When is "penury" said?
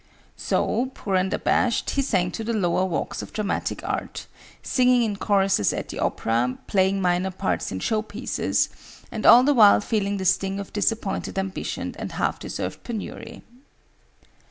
12.83-13.43